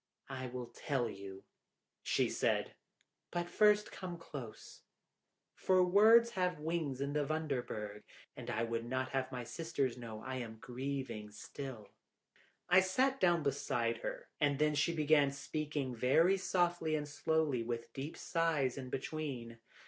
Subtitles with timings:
[0.31, 1.43] "I will tell you,"
[2.01, 2.73] she said,
[3.29, 4.81] "but first come close.
[5.53, 8.01] For words have wings in the Wunderberg,
[8.35, 11.91] and I would not have my sisters know I am grieving still."
[12.67, 17.93] I sat down beside her, and then she began, speaking very softly and slowly, with
[17.93, 19.59] deep sighs in between.